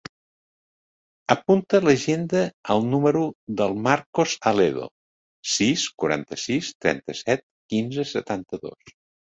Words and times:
Apunta 1.33 1.79
a 1.79 1.85
l'agenda 1.87 2.41
el 2.77 2.81
número 2.95 3.23
del 3.61 3.77
Marcos 3.89 4.35
Aledo: 4.53 4.91
sis, 5.59 5.85
quaranta-sis, 6.01 6.75
trenta-set, 6.87 7.49
quinze, 7.77 8.13
setanta-dos. 8.17 8.95